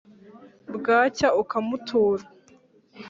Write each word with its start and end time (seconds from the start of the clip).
bwacya 0.75 1.27
ukamutura 1.41 2.23